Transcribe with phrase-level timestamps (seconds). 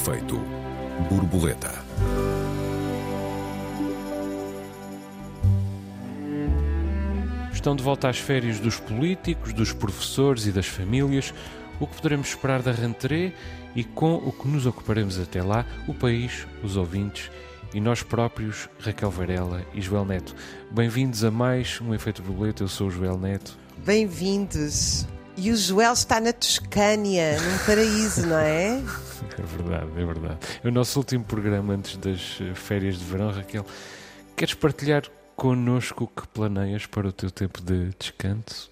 [0.00, 0.40] Efeito
[1.10, 1.70] borboleta.
[7.52, 11.34] Estão de volta às férias dos políticos, dos professores e das famílias.
[11.78, 13.34] O que poderemos esperar da rentrée
[13.76, 17.30] e com o que nos ocuparemos até lá, o país, os ouvintes
[17.74, 20.34] e nós próprios, Raquel Varela e Joel Neto.
[20.70, 22.62] Bem-vindos a mais um Efeito Borboleta.
[22.62, 23.54] Eu sou o Joel Neto.
[23.84, 25.06] Bem-vindos.
[25.36, 28.82] E o Joel está na Toscânia, num paraíso, não é?
[29.38, 30.38] É verdade, é verdade.
[30.62, 33.64] É o nosso último programa antes das eh, férias de verão, Raquel.
[34.36, 35.04] Queres partilhar
[35.36, 38.70] connosco o que planeias para o teu tempo de descanso?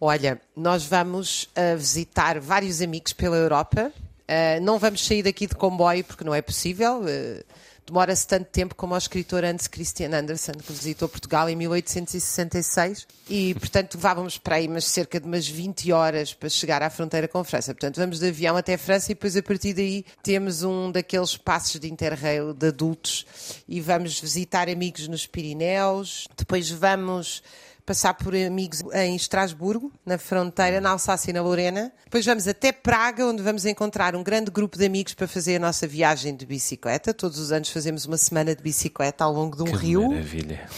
[0.00, 3.92] Olha, nós vamos uh, visitar vários amigos pela Europa.
[3.96, 7.00] Uh, não vamos sair daqui de comboio porque não é possível.
[7.00, 7.44] Uh,
[7.90, 13.52] demora-se tanto tempo como o escritor Hans Christian Andersen, que visitou Portugal em 1866, e,
[13.54, 17.38] portanto, vávamos para aí mas cerca de umas 20 horas para chegar à fronteira com
[17.38, 17.74] a França.
[17.74, 21.36] Portanto, vamos de avião até a França e depois, a partir daí, temos um daqueles
[21.36, 23.26] passos de interrail de adultos
[23.68, 27.42] e vamos visitar amigos nos Pirineus, depois vamos
[27.90, 31.92] passar por amigos em Estrasburgo, na fronteira, na Alsácia e na Lorena.
[32.04, 35.58] Depois vamos até Praga, onde vamos encontrar um grande grupo de amigos para fazer a
[35.58, 37.12] nossa viagem de bicicleta.
[37.12, 40.08] Todos os anos fazemos uma semana de bicicleta ao longo de um que rio.
[40.08, 40.68] Maravilha.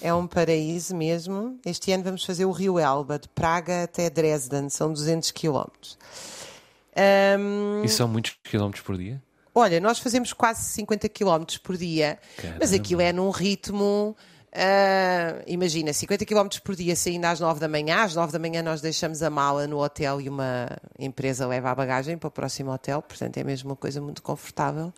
[0.00, 1.58] É um paraíso mesmo.
[1.66, 5.98] Este ano vamos fazer o rio Elba, de Praga até Dresden, são 200 quilómetros.
[6.96, 7.82] Um...
[7.82, 9.20] E são muitos quilómetros por dia?
[9.52, 12.58] Olha, nós fazemos quase 50 quilómetros por dia, Caramba.
[12.60, 14.16] mas aquilo é num ritmo
[14.54, 18.62] Uh, imagina, 50 km por dia saindo às 9 da manhã, às 9 da manhã
[18.62, 22.70] nós deixamos a mala no hotel e uma empresa leva a bagagem para o próximo
[22.70, 24.92] hotel, portanto é mesmo uma coisa muito confortável.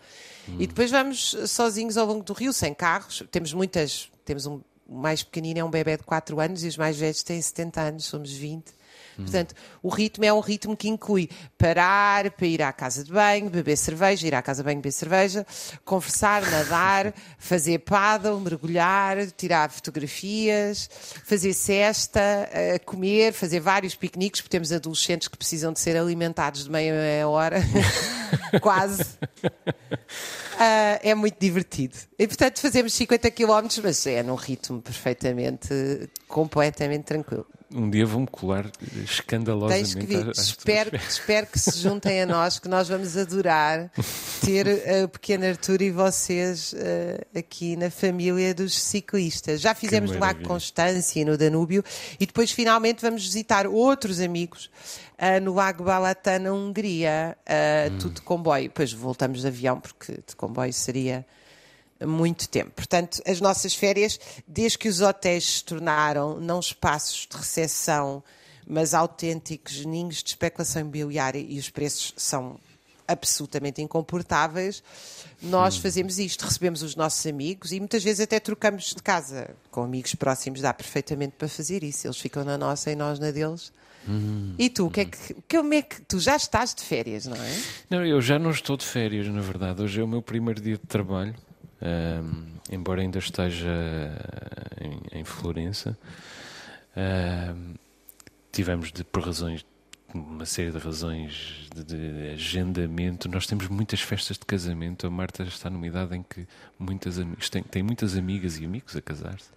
[0.48, 0.56] Hum.
[0.58, 3.22] E depois vamos sozinhos ao longo do rio, sem carros.
[3.30, 6.76] Temos muitas, temos um o mais pequenino é um bebê de 4 anos e os
[6.76, 8.72] mais velhos têm 70 anos, somos 20.
[9.16, 13.48] Portanto, o ritmo é um ritmo que inclui parar para ir à casa de banho,
[13.48, 15.46] beber cerveja, ir à casa de banho, beber cerveja,
[15.84, 20.88] conversar, nadar, fazer paddle, mergulhar, tirar fotografias,
[21.24, 26.64] fazer cesta, eh, comer, fazer vários piqueniques, porque temos adolescentes que precisam de ser alimentados
[26.64, 27.60] de meia, meia hora,
[28.60, 29.02] quase.
[30.54, 31.96] Uh, é muito divertido.
[32.18, 35.68] E portanto fazemos 50 km, mas é num ritmo perfeitamente,
[36.28, 37.46] completamente tranquilo.
[37.72, 38.70] Um dia vão-me colar
[39.04, 39.94] escandalosamente.
[39.94, 40.30] Tens que vir.
[40.30, 43.90] Espero, que, espero que se juntem a nós, que nós vamos adorar
[44.44, 44.66] ter
[45.04, 49.60] o pequeno Arthur e vocês uh, aqui na família dos ciclistas.
[49.60, 51.82] Já fizemos no Lago Constância no Danúbio
[52.20, 54.70] e depois finalmente vamos visitar outros amigos
[55.18, 57.98] uh, no Lago Balatã, na Hungria, uh, hum.
[57.98, 58.64] tudo de comboio.
[58.64, 61.26] Depois voltamos de avião, porque de comboio seria
[62.02, 62.70] muito tempo.
[62.72, 68.22] Portanto, as nossas férias, desde que os hotéis se tornaram não espaços de recepção,
[68.66, 72.58] mas autênticos ninhos de especulação imobiliária e os preços são
[73.06, 74.82] absolutamente incomportáveis,
[75.42, 75.80] nós hum.
[75.82, 80.14] fazemos isto, recebemos os nossos amigos e muitas vezes até trocamos de casa com amigos
[80.14, 82.06] próximos, dá perfeitamente para fazer isso.
[82.06, 83.72] Eles ficam na nossa e nós na deles.
[84.08, 84.90] Hum, e tu, hum.
[84.90, 87.62] que é que, como é que tu já estás de férias, não é?
[87.90, 89.82] Não, eu já não estou de férias, na verdade.
[89.82, 91.34] Hoje é o meu primeiro dia de trabalho
[92.70, 93.70] embora ainda esteja
[94.80, 95.98] em, em Florença.
[98.52, 99.64] tivemos, de, por razões,
[100.14, 105.06] uma série de razões de, de, agendamento, nós temos muitas festas de casamento.
[105.06, 106.46] A Marta está numa idade em que
[106.78, 107.16] muitas
[107.50, 109.50] tem, tem muitas amigas e amigos a casar-se.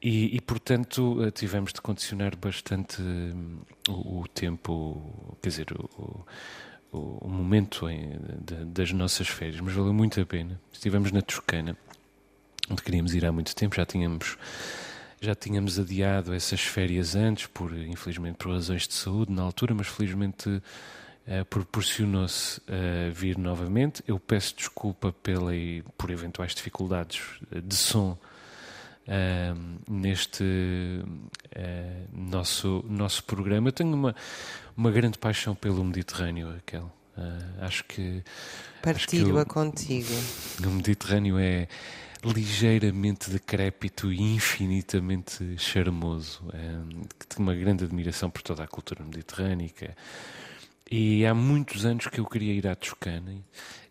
[0.00, 6.24] E, e, portanto, eh, tivemos de condicionar bastante hum, o, o tempo, quer dizer, o,
[6.92, 10.60] o, momento em, de, das nossas férias, mas valeu muito a pena.
[10.72, 11.76] Estivemos na Toscana,
[12.70, 14.36] onde queríamos ir há muito tempo, já tínhamos
[15.20, 19.88] já tínhamos adiado essas férias antes, por infelizmente por razões de saúde na altura, mas
[19.88, 24.00] felizmente uh, proporcionou-se uh, vir novamente.
[24.06, 25.50] Eu peço desculpa pela,
[25.96, 28.16] por eventuais dificuldades de som
[29.08, 30.44] uh, neste
[32.12, 33.68] nosso, nosso programa.
[33.68, 34.14] Eu tenho uma,
[34.76, 36.92] uma grande paixão pelo Mediterrâneo, Raquel.
[37.16, 38.22] Uh, acho que.
[38.80, 40.12] Partilho-a contigo.
[40.64, 41.66] O Mediterrâneo é
[42.24, 46.42] ligeiramente decrépito e infinitamente charmoso.
[46.52, 46.58] É,
[47.28, 49.96] tenho uma grande admiração por toda a cultura mediterrânica.
[50.90, 53.34] E há muitos anos que eu queria ir à Toscana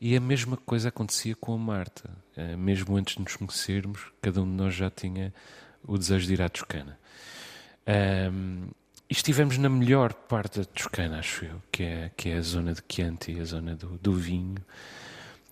[0.02, 2.10] e a mesma coisa acontecia com a Marta.
[2.36, 5.32] É, mesmo antes de nos conhecermos, cada um de nós já tinha
[5.86, 6.98] o desejo de ir à Toscana.
[8.32, 8.70] Um,
[9.10, 12.74] e estivemos na melhor parte da Toscana, acho eu, que é, que é a zona
[12.74, 14.58] de Chianti, a zona do, do vinho,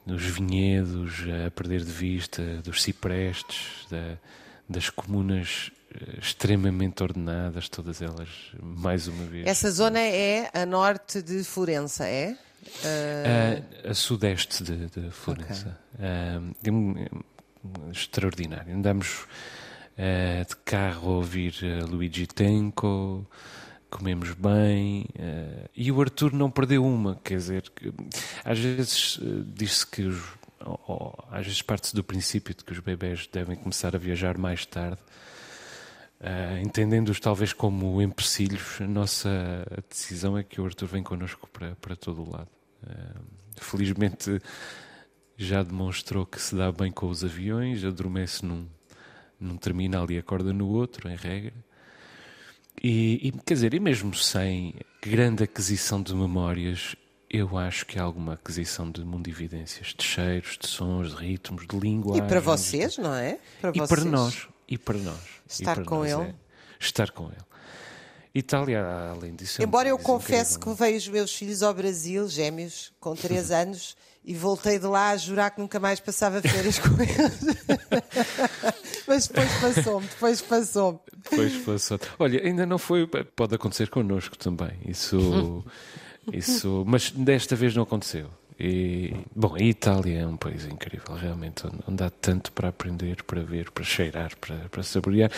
[0.05, 4.17] dos vinhedos a perder de vista, dos ciprestes, da,
[4.67, 8.29] das comunas eh, extremamente ordenadas, todas elas,
[8.61, 9.45] mais uma vez.
[9.47, 12.37] Essa zona é a norte de Florença, é?
[12.65, 15.79] Uh, a sudeste de, de Florença.
[15.93, 16.71] Okay.
[16.71, 18.75] Uh, extraordinário.
[18.75, 19.27] Andamos
[19.97, 21.53] uh, de carro a ouvir
[21.87, 23.25] Luigi Tenco,
[23.89, 25.05] comemos bem.
[25.75, 27.93] e o Arthur não perdeu uma, quer dizer, que,
[28.43, 29.19] às vezes
[29.53, 30.21] diz-se que os,
[30.65, 34.65] ou, às vezes parte-se do princípio de que os bebés devem começar a viajar mais
[34.65, 35.01] tarde.
[36.19, 41.75] Uh, entendendo-os talvez como empecilhos, a nossa decisão é que o Arthur vem connosco para,
[41.75, 42.49] para todo o lado.
[42.83, 43.21] Uh,
[43.57, 44.41] felizmente
[45.37, 48.67] já demonstrou que se dá bem com os aviões, adormece num,
[49.39, 51.53] num terminal e acorda no outro, em regra.
[52.81, 56.95] E, e, quer dizer, e mesmo sem grande aquisição de memórias,
[57.37, 61.77] eu acho que há alguma aquisição de mundividências, de cheiros, de sons, de ritmos, de
[61.77, 62.23] linguagem.
[62.23, 63.39] E para vocês, não é?
[63.61, 63.89] Para e vocês.
[63.89, 64.47] para nós.
[64.67, 65.19] E para nós.
[65.47, 66.21] Estar para com nós ele.
[66.29, 66.35] É
[66.79, 67.45] estar com ele.
[68.33, 69.61] Itália, além disso.
[69.61, 73.95] É Embora eu confesse que veio os meus filhos ao Brasil, gêmeos, com 3 anos,
[74.25, 77.55] e voltei de lá a jurar que nunca mais passava férias com eles.
[79.07, 80.99] Mas depois passou-me, depois passou-me.
[81.29, 81.99] Depois passou.
[82.19, 83.07] Olha, ainda não foi.
[83.07, 84.73] Pode acontecer connosco também.
[84.85, 85.63] Isso.
[86.33, 88.29] isso mas desta vez não aconteceu.
[88.59, 93.41] E, bom, a Itália é um país incrível, realmente, onde há tanto para aprender, para
[93.43, 95.29] ver, para cheirar, para, para saborear.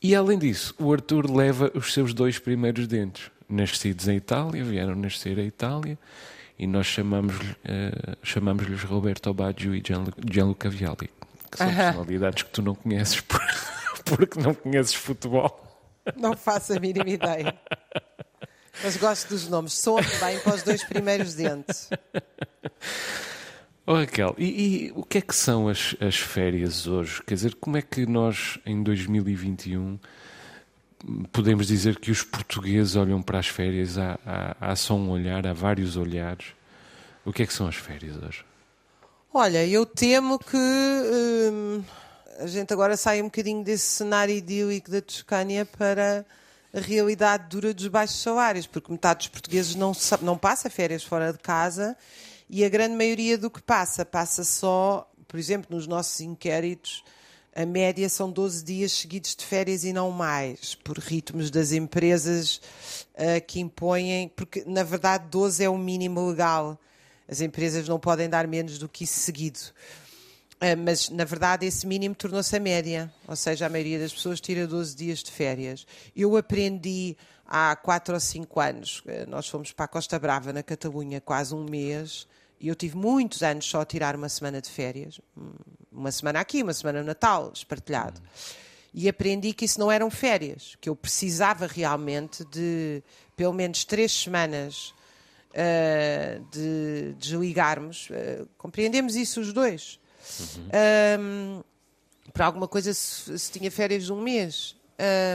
[0.00, 4.94] E além disso, o Arthur leva os seus dois primeiros dentes, nascidos em Itália, vieram
[4.94, 5.98] nascer a Itália,
[6.56, 9.82] e nós chamamos-lhes uh, chamamos Roberto Baggio e
[10.30, 11.10] Gianluca Vialli,
[11.50, 13.40] que são personalidades que tu não conheces por,
[14.04, 15.60] porque não conheces futebol.
[16.16, 17.54] Não faço a mínima ideia.
[18.82, 19.72] Mas gosto dos nomes.
[19.74, 21.88] Soam bem para os dois primeiros dentes.
[23.84, 24.44] Oh, Raquel, e,
[24.86, 27.20] e, o que é que são as, as férias hoje?
[27.26, 29.98] Quer dizer, como é que nós, em 2021,
[31.32, 33.98] podemos dizer que os portugueses olham para as férias?
[33.98, 36.46] Há, há, há só um olhar, há vários olhares.
[37.24, 38.44] O que é que são as férias hoje?
[39.34, 41.82] Olha, eu temo que hum,
[42.38, 46.24] a gente agora saia um bocadinho desse cenário idílico da Toscânia para
[46.72, 49.92] a realidade dura dos baixos salários, porque metade dos portugueses não,
[50.22, 51.96] não passa férias fora de casa
[52.48, 57.04] e a grande maioria do que passa, passa só, por exemplo, nos nossos inquéritos,
[57.54, 62.60] a média são 12 dias seguidos de férias e não mais, por ritmos das empresas
[63.14, 66.78] uh, que impõem, porque na verdade 12 é o mínimo legal.
[67.28, 69.60] As empresas não podem dar menos do que isso seguido.
[70.64, 74.40] Ah, mas, na verdade, esse mínimo tornou-se a média, ou seja, a maioria das pessoas
[74.40, 75.84] tira 12 dias de férias.
[76.14, 80.62] Eu aprendi há 4 ou 5 anos, ah, nós fomos para a Costa Brava, na
[80.62, 82.28] Catalunha, quase um mês,
[82.60, 85.50] e eu tive muitos anos só a tirar uma semana de férias, hum,
[85.90, 88.20] uma semana aqui, uma semana no Natal, espartilhado.
[88.94, 93.02] E aprendi que isso não eram férias, que eu precisava realmente de
[93.36, 94.94] pelo menos três semanas
[95.50, 98.10] uh, de desligarmos.
[98.10, 100.00] Uh, compreendemos isso os dois
[100.38, 100.68] Uhum.
[101.20, 101.62] Um,
[102.32, 104.76] para alguma coisa se, se, tinha férias de um mês.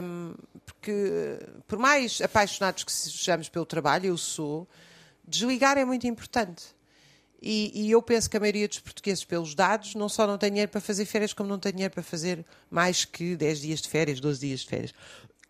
[0.03, 0.33] Um,
[0.65, 4.67] porque, por mais apaixonados que sejamos pelo trabalho, eu sou,
[5.27, 6.77] desligar é muito importante.
[7.41, 10.49] E, e, eu penso que a maioria dos portugueses, pelos dados, não só não tem
[10.49, 13.89] dinheiro para fazer férias, como não tem dinheiro para fazer mais que 10 dias de
[13.89, 14.93] férias, 12 dias de férias.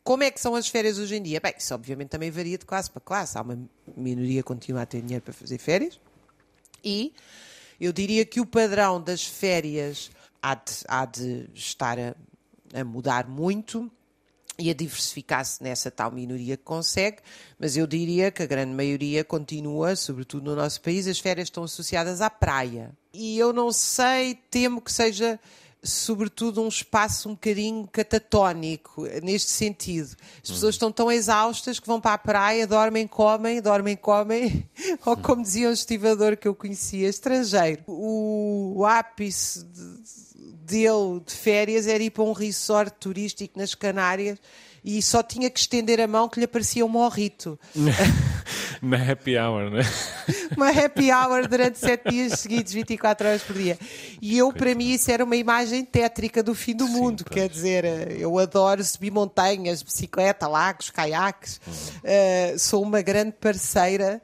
[0.04, 1.40] Como é que são as férias hoje em dia?
[1.40, 3.38] Bem, isso obviamente também varia de classe para classe.
[3.38, 3.60] Há uma
[3.96, 6.00] minoria que continua a ter dinheiro para fazer férias
[6.84, 7.14] e
[7.80, 10.10] eu diria que o padrão das férias
[10.42, 12.16] há de, há de estar a,
[12.74, 13.92] a mudar muito
[14.60, 17.18] e a diversificar-se nessa tal minoria que consegue,
[17.60, 21.64] mas eu diria que a grande maioria continua, sobretudo no nosso país, as férias estão
[21.64, 22.92] associadas à praia.
[23.14, 25.40] E eu não sei, temo que seja
[25.84, 30.16] sobretudo um espaço um bocadinho catatónico neste sentido.
[30.44, 34.70] As pessoas estão tão exaustas que vão para a praia, dormem, comem, dormem, comem,
[35.06, 37.84] ou como dizia um estivador que eu conhecia, estrangeiro.
[37.88, 44.40] O, ápice de, dele de férias era ir para um resort turístico nas Canárias
[44.84, 47.60] e só tinha que estender a mão que lhe aparecia um morrito.
[48.82, 49.82] Na happy hour, né?
[50.56, 53.78] Uma happy hour durante sete dias seguidos, 24 horas por dia.
[54.22, 57.20] E eu, para mim, isso era uma imagem tétrica do fim do mundo.
[57.20, 57.86] Sim, Quer dizer,
[58.20, 61.60] eu adoro subir montanhas, bicicleta, lagos, caiaques.
[61.68, 64.22] Uh, sou uma grande parceira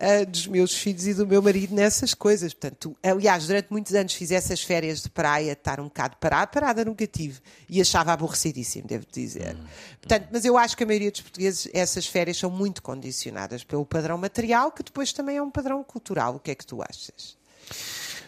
[0.00, 2.52] uh, dos meus filhos e do meu marido nessas coisas.
[2.52, 6.84] Portanto, aliás, durante muitos anos fiz essas férias de praia, estar um bocado parada, parada
[6.84, 7.40] nunca tive.
[7.68, 9.56] E achava aborrecidíssimo, devo dizer.
[9.56, 9.64] Hum.
[10.00, 13.84] Portanto, mas eu acho que a maioria dos portugueses, essas férias são muito condicionadas pelo
[13.84, 16.36] padrão material, que depois também é um padrão cultural.
[16.36, 17.36] O que é que tu achas?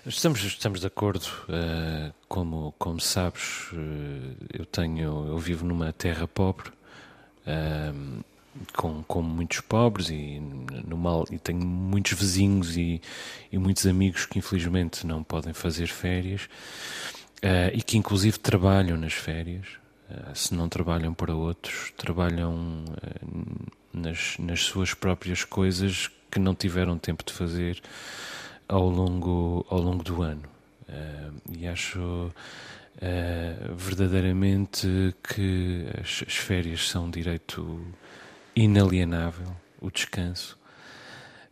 [0.07, 1.27] Estamos, estamos de acordo.
[1.49, 6.71] Uh, como, como sabes, uh, eu tenho, eu vivo numa terra pobre.
[7.47, 8.25] Uh,
[8.77, 10.41] com, com muitos pobres e
[10.87, 13.01] no mal e tenho muitos vizinhos e,
[13.51, 16.49] e muitos amigos que infelizmente não podem fazer férias
[17.43, 19.67] uh, e que inclusive trabalham nas férias
[20.11, 26.55] uh, se não trabalham para outros trabalham uh, nas, nas suas próprias coisas que não
[26.55, 27.81] tiveram tempo de fazer
[28.69, 30.43] ao longo ao longo do ano.
[31.51, 32.31] E acho
[33.77, 37.83] verdadeiramente que as, as férias são um direito
[38.63, 40.59] inalienável, o descanso,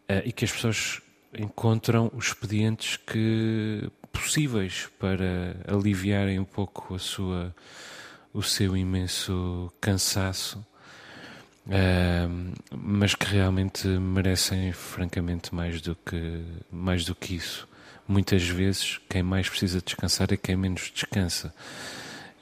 [0.08, 1.00] uh, e que as pessoas
[1.38, 7.54] encontram os expedientes que possíveis para aliviarem um pouco a sua
[8.32, 10.58] o seu imenso cansaço
[11.66, 17.68] uh, mas que realmente merecem francamente mais do que mais do que isso.
[18.08, 21.54] Muitas vezes quem mais precisa descansar é quem menos descansa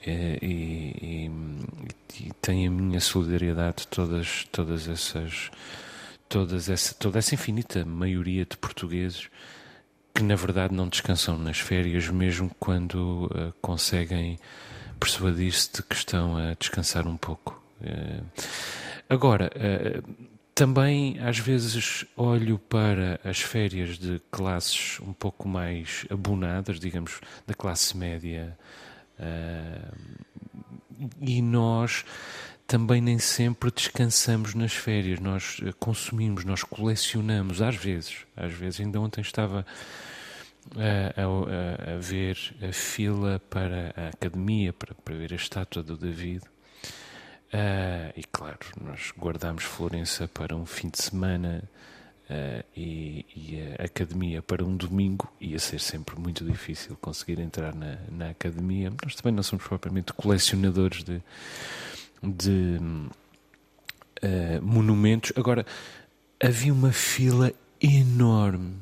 [0.07, 1.31] e, e,
[2.21, 5.51] e, tem a minha solidariedade todas todas essas
[6.29, 9.29] todas essa toda essa infinita maioria de portugueses
[10.15, 14.39] que na verdade não descansam nas férias mesmo quando uh, conseguem
[15.01, 17.61] persuadir-se de que estão a descansar um pouco.
[17.81, 18.25] Uh,
[19.09, 26.79] agora uh, também às vezes olho para as férias de classes um pouco mais abonadas
[26.79, 28.57] digamos da classe média
[31.21, 32.05] e nós
[32.67, 38.81] também nem sempre descansamos nas férias, nós eh, consumimos, nós colecionamos, às vezes, às vezes,
[38.81, 39.67] ainda ontem estava
[40.75, 45.97] a, a, a ver a fila para a academia, para, para ver a estátua do
[45.97, 46.43] David.
[47.53, 51.63] Uh, e claro, nós guardamos Florença para um fim de semana
[52.25, 53.54] Uh, e, e,
[53.85, 58.93] academia para um domingo ia ser sempre muito difícil conseguir entrar na, na academia.
[59.03, 61.23] Nós também não somos propriamente colecionadores de,
[62.23, 62.79] de
[64.23, 65.33] uh, monumentos.
[65.37, 65.67] Agora,
[66.43, 68.77] havia uma fila enorme.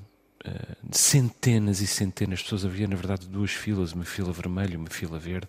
[0.45, 2.65] Uh, centenas e centenas de pessoas.
[2.65, 5.49] Havia, na verdade, duas filas: uma fila vermelha e uma fila verde,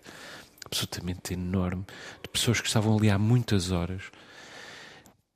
[0.64, 1.84] absolutamente enorme,
[2.22, 4.02] de pessoas que estavam ali há muitas horas,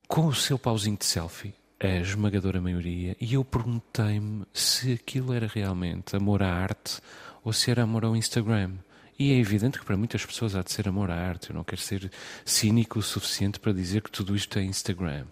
[0.07, 5.47] com o seu pauzinho de selfie, a esmagadora maioria, e eu perguntei-me se aquilo era
[5.47, 7.01] realmente amor à arte
[7.45, 8.73] ou se era amor ao Instagram.
[9.19, 11.51] E é evidente que para muitas pessoas há de ser amor à arte.
[11.51, 12.11] Eu não quero ser
[12.45, 15.25] cínico o suficiente para dizer que tudo isto é Instagram.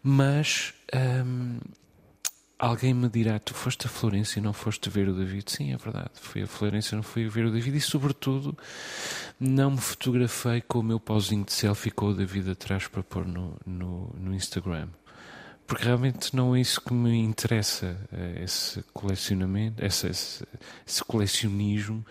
[0.00, 0.74] Mas
[1.26, 1.58] hum,
[2.56, 5.50] alguém me dirá: Tu foste a Florença e não foste ver o David?
[5.50, 6.10] Sim, é verdade.
[6.14, 7.76] Fui a Florença e não fui ver o David.
[7.76, 8.56] E, sobretudo,
[9.40, 13.26] não me fotografei com o meu pauzinho de selfie com o David atrás para pôr
[13.26, 14.88] no, no, no Instagram
[15.70, 20.44] porque realmente não é isso que me interessa, é esse colecionamento, esse, esse,
[20.84, 22.04] esse colecionismo.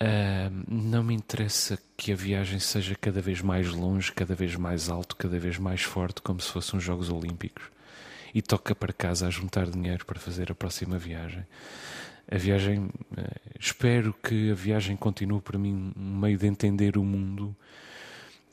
[0.00, 4.88] Uh, não me interessa que a viagem seja cada vez mais longe, cada vez mais
[4.88, 7.62] alto, cada vez mais forte, como se fossem os Jogos Olímpicos.
[8.34, 11.46] E toca para casa a juntar dinheiro para fazer a próxima viagem.
[12.28, 12.90] A viagem, uh,
[13.56, 17.54] espero que a viagem continue para mim um meio de entender o mundo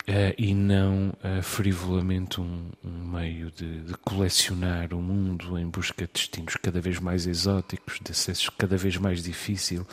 [0.01, 6.07] Uh, e não uh, frivolamente um, um meio de, de, colecionar o mundo em busca
[6.07, 9.85] de destinos cada vez mais exóticos, de acessos cada vez mais difícil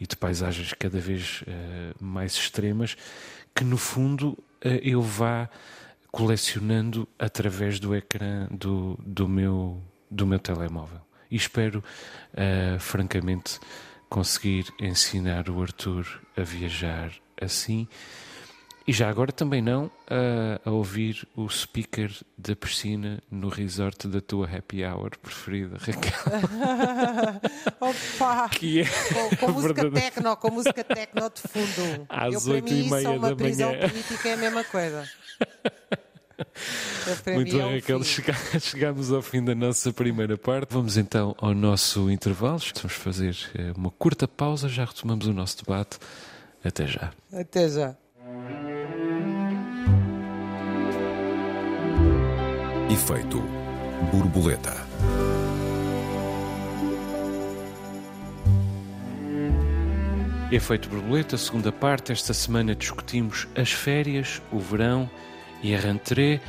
[0.00, 2.96] e de paisagens cada vez uh, mais extremas,
[3.54, 5.48] que no fundo eu vá
[6.10, 11.00] colecionando através do ecrã do, do, meu, do meu telemóvel.
[11.30, 11.82] E espero,
[12.78, 13.58] francamente,
[14.06, 17.88] conseguir ensinar o Arthur a viajar assim
[18.90, 24.20] e já agora também não a, a ouvir o speaker da piscina no resort da
[24.20, 26.12] tua happy hour preferida, Raquel.
[27.78, 28.48] Opa!
[28.48, 32.06] Que é com, com música tecno, com música tecno de fundo.
[32.08, 33.88] Às Eu, para mim, isso, é uma prisão manhã.
[33.88, 35.08] política é a mesma coisa.
[37.32, 38.00] Muito bem, é Raquel,
[38.60, 40.72] chegamos ao fim da nossa primeira parte.
[40.72, 42.58] Vamos então ao nosso intervalo.
[42.74, 45.96] Vamos fazer eh, uma curta pausa, já retomamos o nosso debate.
[46.64, 47.12] Até já.
[47.32, 47.99] Até já.
[52.90, 53.40] Efeito
[54.10, 54.74] borboleta.
[60.50, 62.10] Efeito borboleta, segunda parte.
[62.10, 65.08] Esta semana discutimos as férias, o verão
[65.62, 66.40] e a rentrée.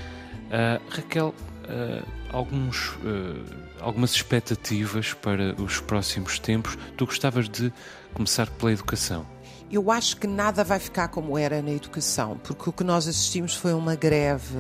[0.48, 3.46] Uh, Raquel, uh, alguns, uh,
[3.80, 6.76] algumas expectativas para os próximos tempos.
[6.98, 7.72] Tu gostavas de
[8.16, 9.28] começar pela educação?
[9.72, 13.56] Eu acho que nada vai ficar como era na educação, porque o que nós assistimos
[13.56, 14.54] foi uma greve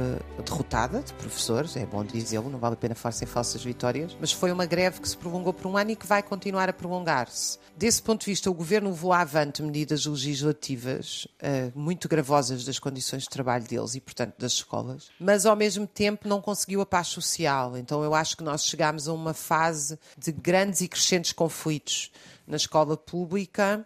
[0.46, 4.32] derrotada de professores, é bom dizê-lo, não vale a pena falar sem falsas vitórias, mas
[4.32, 7.60] foi uma greve que se prolongou por um ano e que vai continuar a prolongar-se.
[7.75, 13.24] Desse ponto de vista, o governo levou avante medidas legislativas uh, muito gravosas das condições
[13.24, 17.08] de trabalho deles e, portanto, das escolas, mas ao mesmo tempo não conseguiu a paz
[17.08, 17.77] social.
[17.77, 22.12] Então, eu acho que nós chegámos a uma fase de grandes e crescentes conflitos
[22.48, 23.86] na escola pública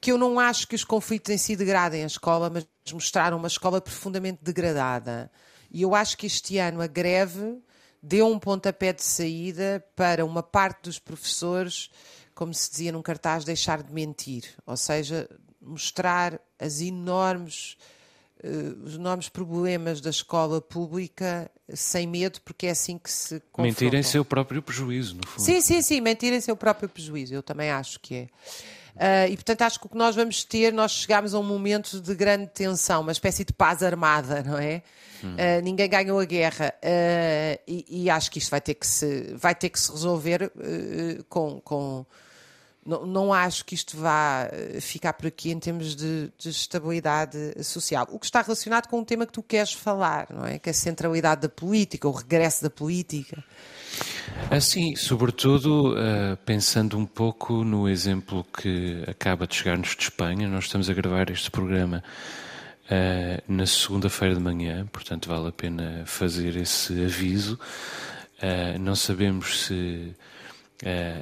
[0.00, 3.48] que eu não acho que os conflitos em si degradem a escola, mas mostraram uma
[3.48, 5.30] escola profundamente degradada.
[5.70, 7.58] E eu acho que este ano a greve
[8.02, 11.90] deu um pontapé de saída para uma parte dos professores,
[12.34, 15.28] como se dizia num cartaz, deixar de mentir, ou seja,
[15.60, 17.76] mostrar as enormes
[18.42, 23.64] uh, os enormes problemas da escola pública sem medo, porque é assim que se confrontam.
[23.64, 25.44] Mentir em seu próprio prejuízo, no fundo.
[25.44, 28.28] Sim, sim, sim, mentir em seu próprio prejuízo, eu também acho que é.
[28.96, 32.00] Uh, e portanto acho que o que nós vamos ter, nós chegamos a um momento
[32.00, 34.82] de grande tensão, uma espécie de paz armada, não é?
[35.22, 35.34] Hum.
[35.34, 39.34] Uh, ninguém ganhou a guerra uh, e, e, acho que isto vai ter que se,
[39.34, 40.50] vai ter que se resolver
[41.28, 42.06] com, com
[42.84, 44.48] não, não, acho que isto vá
[44.80, 48.08] ficar por aqui em termos de, de, estabilidade social.
[48.10, 50.58] O que está relacionado com o tema que tu queres falar, não é?
[50.58, 53.44] Que é a centralidade da política, o regresso da política.
[54.50, 60.64] Assim, sobretudo uh, pensando um pouco no exemplo que acaba de chegar-nos de Espanha, nós
[60.64, 62.02] estamos a gravar este programa
[62.86, 67.58] uh, na segunda-feira de manhã, portanto vale a pena fazer esse aviso.
[68.42, 70.14] Uh, não sabemos se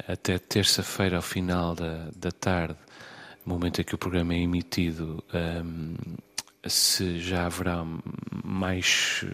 [0.06, 2.76] até terça-feira, ao final da, da tarde,
[3.48, 5.94] momento em que o programa é emitido, um,
[6.66, 7.84] se já haverá
[8.44, 9.24] mais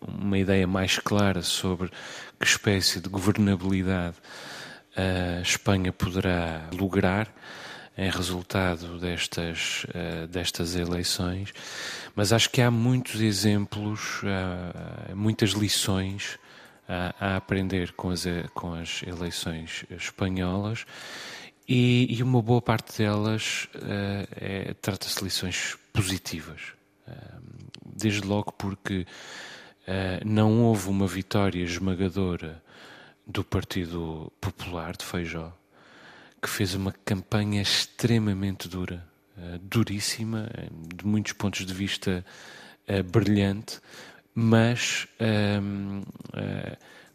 [0.00, 1.90] uma ideia mais clara sobre
[2.40, 4.16] que espécie de governabilidade
[4.96, 7.32] a Espanha poderá lograr
[7.96, 11.52] em resultado destas, uh, destas eleições,
[12.14, 16.38] mas acho que há muitos exemplos, uh, muitas lições
[16.88, 18.24] a, aprender com as,
[18.54, 20.84] com as eleições espanholas.
[21.68, 23.68] E, e uma boa parte delas
[24.36, 26.72] é, trata-se de lições positivas.
[27.84, 29.06] desde logo porque
[29.86, 32.62] uh, não houve uma vitória esmagadora
[33.26, 35.52] do Partido Popular de Feijó,
[36.40, 40.48] que fez uma campanha extremamente dura, uh, duríssima,
[40.94, 42.24] de muitos pontos de vista
[43.12, 43.80] brilhante,
[44.34, 45.06] mas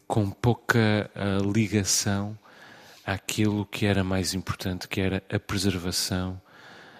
[0.06, 1.10] com pouca
[1.54, 2.38] ligação
[3.04, 6.40] àquilo que era mais importante, que era a preservação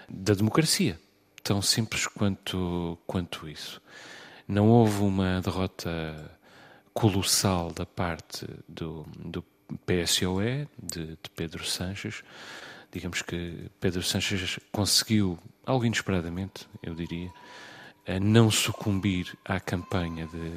[0.09, 0.99] da democracia.
[1.49, 3.81] Tão simples quanto, quanto isso.
[4.47, 6.31] Não houve uma derrota
[6.93, 9.43] colossal da parte do, do
[9.87, 12.23] PSOE, de, de Pedro Sanches.
[12.93, 17.33] Digamos que Pedro Sanches conseguiu, algo inesperadamente, eu diria,
[18.21, 20.53] não sucumbir à campanha de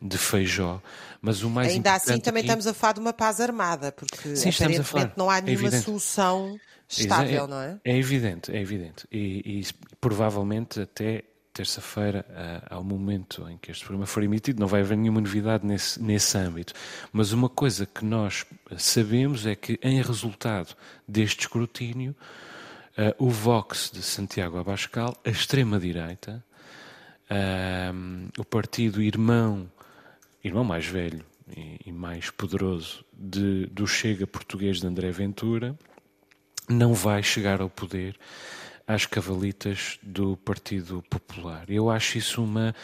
[0.00, 0.80] de Feijó,
[1.20, 2.48] mas o mais Ainda assim também aqui...
[2.48, 5.80] estamos a falar de uma paz armada, porque Sim, aparentemente não há é nenhuma é
[5.80, 7.78] solução estável, é, não é?
[7.84, 9.06] É evidente, é evidente.
[9.10, 9.66] E, e
[10.00, 11.24] provavelmente até
[11.56, 12.26] terça-feira,
[12.68, 16.36] ao momento em que este programa for emitido, não vai haver nenhuma novidade nesse, nesse
[16.36, 16.74] âmbito.
[17.10, 18.44] Mas uma coisa que nós
[18.76, 20.76] sabemos é que, em resultado
[21.08, 22.14] deste escrutínio,
[22.98, 26.44] uh, o Vox de Santiago Abascal, a extrema-direita,
[27.30, 29.70] uh, o partido irmão
[30.46, 35.76] irmão mais velho e, e mais poderoso de, do Chega português de André Ventura,
[36.68, 38.16] não vai chegar ao poder
[38.86, 41.64] às cavalitas do Partido Popular.
[41.68, 42.74] Eu acho isso uma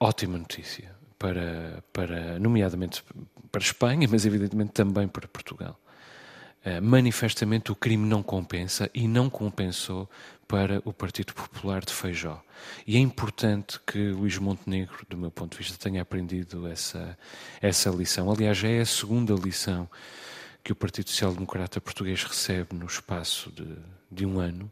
[0.00, 3.04] ótima notícia para, para nomeadamente
[3.50, 5.78] para Espanha, mas evidentemente também para Portugal.
[6.64, 10.08] Uh, manifestamente o crime não compensa e não compensou
[10.52, 12.44] para o Partido Popular de Feijó.
[12.86, 17.16] E é importante que Luís Montenegro, do meu ponto de vista, tenha aprendido essa,
[17.58, 18.30] essa lição.
[18.30, 19.88] Aliás, já é a segunda lição
[20.62, 23.66] que o Partido Social Democrata Português recebe no espaço de,
[24.10, 24.70] de um ano,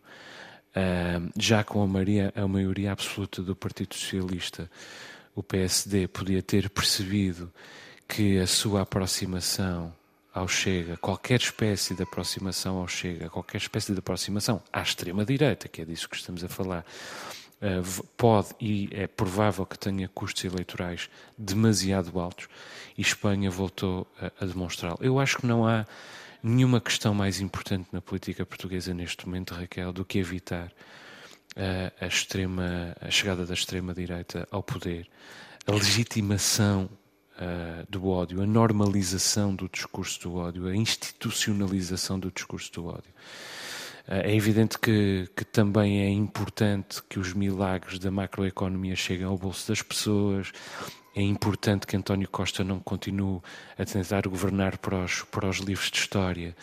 [0.76, 4.70] uh, já com a maioria, a maioria absoluta do Partido Socialista,
[5.34, 7.50] o PSD podia ter percebido
[8.06, 9.94] que a sua aproximação
[10.32, 15.82] ao Chega, qualquer espécie de aproximação ao Chega, qualquer espécie de aproximação à extrema-direita, que
[15.82, 16.84] é disso que estamos a falar,
[17.60, 17.82] eh,
[18.16, 22.48] pode e é provável que tenha custos eleitorais demasiado altos
[22.96, 24.06] e Espanha voltou
[24.40, 24.98] a, demonstrá-lo.
[25.02, 25.84] Eu acho que não há
[26.42, 30.72] nenhuma questão mais importante na política portuguesa neste momento, Raquel, do que evitar
[31.54, 35.06] a, a extrema, a chegada da extrema-direita ao poder,
[35.66, 36.88] a legitimação
[37.40, 43.12] uh, do ódio, a normalização do discurso do ódio, a institucionalização do discurso do ódio.
[44.12, 49.68] É evidente que, que, também é importante que os milagres da macroeconomia cheguem ao bolso
[49.68, 50.50] das pessoas.
[51.14, 53.40] É importante que António Costa não continue
[53.78, 56.56] a tentar governar para os, para os livros de história,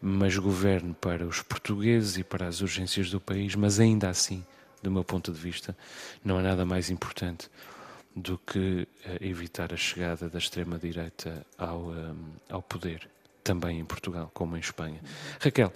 [0.00, 3.56] mas governe para os portugueses e para as urgências do país.
[3.56, 4.44] Mas ainda assim,
[4.80, 5.76] do meu ponto de vista,
[6.24, 7.50] não há nada mais importante
[8.14, 12.16] do que uh, evitar a chegada da extrema-direita ao, um,
[12.48, 13.08] ao poder,
[13.42, 15.00] também em Portugal, como em Espanha.
[15.40, 15.72] Raquel,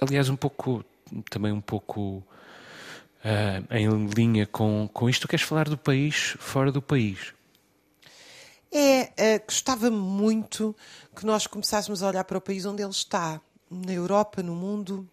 [0.00, 0.84] aliás, um pouco,
[1.30, 2.22] também um pouco
[3.24, 7.34] uh, em linha com, com isto, queres falar do país fora do país?
[8.72, 9.02] É,
[9.36, 10.74] uh, gostava muito
[11.14, 15.08] que nós começássemos a olhar para o país onde ele está, na Europa, no mundo.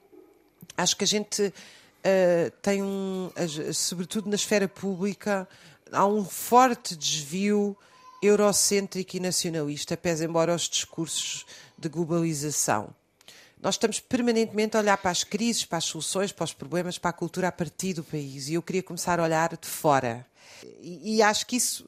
[0.75, 3.29] Acho que a gente uh, tem um,
[3.73, 5.47] sobretudo na esfera pública,
[5.91, 7.77] há um forte desvio
[8.21, 11.45] eurocêntrico e nacionalista, pese embora os discursos
[11.77, 12.93] de globalização.
[13.61, 17.11] Nós estamos permanentemente a olhar para as crises, para as soluções, para os problemas, para
[17.11, 18.49] a cultura a partir do país.
[18.49, 20.25] E eu queria começar a olhar de fora.
[20.81, 21.87] E, e acho que isso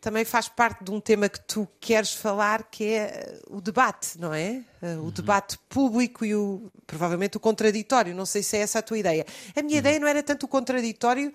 [0.00, 4.32] também faz parte de um tema que tu queres falar, que é o debate, não
[4.32, 4.64] é?
[4.80, 5.10] O uhum.
[5.10, 8.14] debate público e o, provavelmente o contraditório.
[8.14, 9.26] Não sei se é essa a tua ideia.
[9.54, 9.78] A minha uhum.
[9.78, 11.30] ideia não era tanto o contraditório,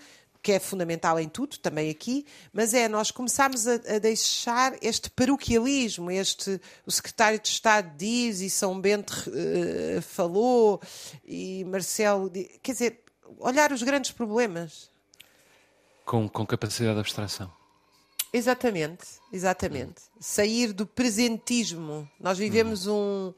[0.46, 5.10] que é fundamental em tudo, também aqui, mas é nós começarmos a, a, deixar este
[5.10, 10.80] paroquialismo, este o secretário de Estado diz e São Bento uh, falou
[11.26, 12.32] e Marcelo,
[12.62, 13.02] quer dizer,
[13.40, 14.88] olhar os grandes problemas
[16.06, 17.52] com, com capacidade de abstração.
[18.32, 20.04] Exatamente, exatamente.
[20.20, 22.08] Sair do presentismo.
[22.20, 23.34] Nós vivemos um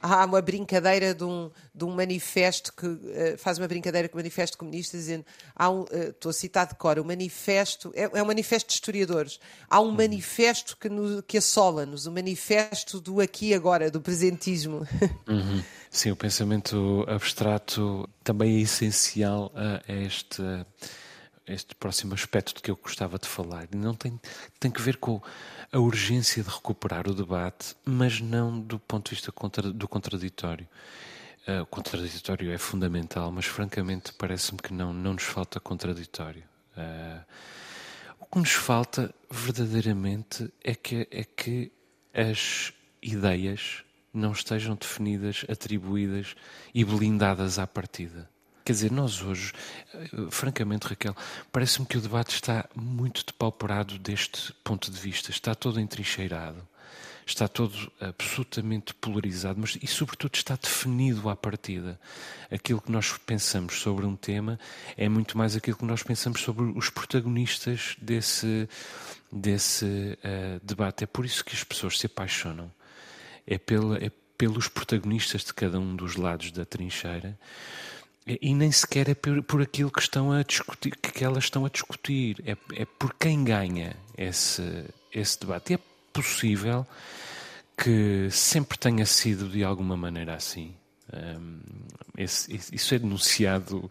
[0.00, 4.18] há uma brincadeira de um, de um manifesto que uh, faz uma brincadeira com o
[4.18, 8.22] manifesto comunista dizendo há um, uh, estou a citar de cor, o manifesto é, é
[8.22, 13.48] um manifesto de historiadores há um manifesto que, no, que assola-nos, o manifesto do aqui
[13.48, 14.86] e agora, do presentismo
[15.28, 15.62] uhum.
[15.90, 20.40] Sim, o pensamento abstrato também é essencial a este
[21.52, 23.68] este próximo aspecto de que eu gostava de falar.
[23.74, 24.20] Não tem,
[24.58, 25.20] tem que ver com
[25.72, 30.68] a urgência de recuperar o debate, mas não do ponto de vista contra, do contraditório.
[31.46, 36.44] Uh, o contraditório é fundamental, mas francamente parece-me que não, não nos falta contraditório.
[36.76, 37.24] Uh,
[38.20, 41.72] o que nos falta verdadeiramente é que, é que
[42.14, 46.34] as ideias não estejam definidas, atribuídas
[46.74, 48.28] e blindadas à partida.
[48.70, 49.52] Quer dizer, nós hoje,
[49.92, 51.16] eh, francamente, Raquel,
[51.50, 56.62] parece-me que o debate está muito depauperado deste ponto de vista, está todo entrincheirado,
[57.26, 61.98] está todo absolutamente polarizado, mas e sobretudo está definido à partida.
[62.48, 64.56] Aquilo que nós pensamos sobre um tema
[64.96, 68.68] é muito mais aquilo que nós pensamos sobre os protagonistas desse,
[69.32, 71.02] desse uh, debate.
[71.02, 72.70] É por isso que as pessoas se apaixonam.
[73.44, 77.36] É, pela, é pelos protagonistas de cada um dos lados da trincheira
[78.40, 81.68] e nem sequer é por, por, aquilo que estão a discutir, que elas estão a
[81.68, 85.72] discutir, é, é por quem ganha esse, esse debate.
[85.72, 85.80] E é
[86.12, 86.86] possível
[87.76, 90.74] que sempre tenha sido de alguma maneira assim.
[91.12, 91.60] Um,
[92.16, 93.90] esse, isso é denunciado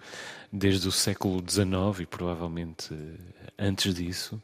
[0.51, 2.95] desde o século XIX e provavelmente
[3.57, 4.41] antes disso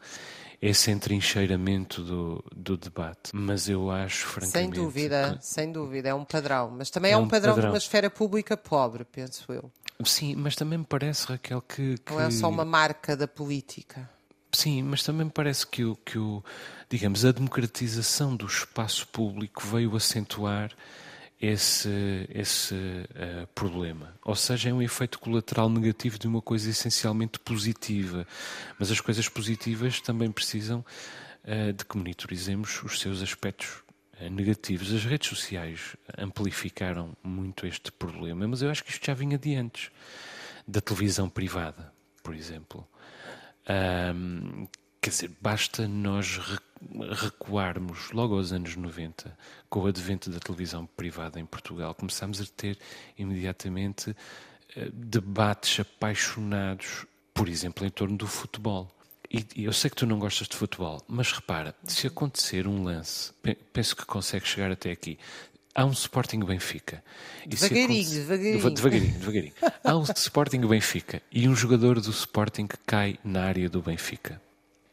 [0.62, 3.32] esse entrincheiramento do, do debate.
[3.34, 4.52] Mas eu acho, francamente.
[4.52, 6.72] Sem dúvida, sem dúvida, é um padrão.
[6.72, 9.72] Mas também é, é um, padrão, padrão, de uma esfera pública pobre, penso eu.
[10.04, 11.98] Sim, mas também me parece, Raquel, que.
[12.00, 12.12] que...
[12.12, 14.10] Não é só uma marca da política.
[14.52, 16.44] Sim, mas também me parece que o, que o,
[16.90, 20.72] digamos, a democratização do espaço público veio acentuar
[21.42, 21.90] esse,
[22.30, 24.16] esse uh, problema.
[24.24, 28.26] Ou seja, é um efeito colateral negativo de uma coisa essencialmente positiva.
[28.80, 30.86] Mas as coisas positivas também precisam
[31.44, 33.85] uh, de que monitorizemos os seus aspectos
[34.32, 34.94] negativos.
[34.94, 39.56] As redes sociais amplificaram muito este problema, mas eu acho que isto já vinha de
[39.56, 39.92] antes.
[40.68, 42.88] Da televisão privada, por exemplo.
[43.70, 44.68] Um,
[45.00, 46.40] quer dizer, basta nós
[47.12, 49.38] recuarmos logo aos anos 90,
[49.70, 52.78] com o advento da televisão privada em Portugal, começamos a ter
[53.18, 54.16] imediatamente
[54.76, 58.92] eh, debates apaixonados, por exemplo, em torno do futebol.
[59.30, 63.32] E eu sei que tu não gostas de futebol, mas repara, se acontecer um lance,
[63.74, 65.18] penso que consegue chegar até aqui.
[65.74, 67.04] Há um Sporting Benfica.
[67.46, 68.14] Devagarinho, aconte...
[68.14, 68.74] devagarinho.
[68.74, 69.54] Devagarinho, devagarinho.
[69.84, 74.42] Há um Sporting Benfica e um jogador do Sporting que cai na área do Benfica.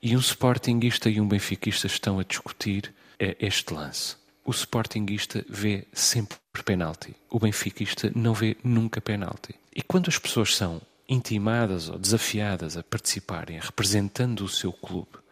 [0.03, 4.16] E um Sportingista e um Benfiquista estão a discutir é, este lance.
[4.45, 7.14] O Sportingista vê sempre penalti.
[7.31, 9.55] O Benfiquista não vê nunca penalti.
[9.73, 15.22] E quando as pessoas são intimadas ou desafiadas a participarem, representando o seu clube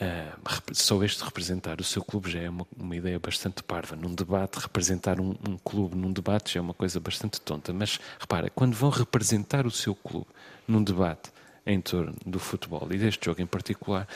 [0.00, 3.94] Uh, só este representar o seu clube já é uma, uma ideia bastante parva.
[3.94, 7.70] Num debate, representar um, um, clube num debate já é uma coisa bastante tonta.
[7.70, 10.28] Mas repara, quando vão representar o seu clube
[10.66, 11.30] num debate
[11.66, 14.08] em torno do futebol e deste jogo em particular,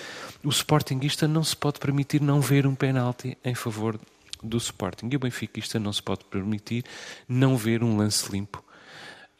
[0.42, 4.00] o Sportingista não se pode permitir não ver um penalti em favor
[4.42, 5.10] do Sporting.
[5.12, 6.82] E o Benfiquista não se pode permitir
[7.28, 8.63] não ver um lance limpo